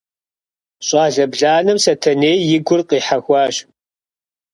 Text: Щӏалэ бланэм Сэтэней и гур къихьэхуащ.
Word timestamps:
Щӏалэ 0.85 1.25
бланэм 1.31 1.77
Сэтэней 1.83 2.37
и 2.55 2.57
гур 2.65 2.81
къихьэхуащ. 2.87 3.55